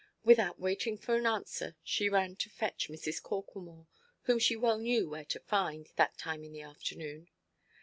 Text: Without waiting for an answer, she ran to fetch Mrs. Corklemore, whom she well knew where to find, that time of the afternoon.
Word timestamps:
Without 0.23 0.59
waiting 0.59 0.97
for 0.97 1.15
an 1.15 1.27
answer, 1.27 1.75
she 1.83 2.09
ran 2.09 2.35
to 2.37 2.49
fetch 2.49 2.89
Mrs. 2.89 3.21
Corklemore, 3.21 3.85
whom 4.23 4.39
she 4.39 4.55
well 4.55 4.79
knew 4.79 5.07
where 5.07 5.25
to 5.25 5.39
find, 5.41 5.89
that 5.95 6.17
time 6.17 6.43
of 6.43 6.51
the 6.51 6.63
afternoon. 6.63 7.29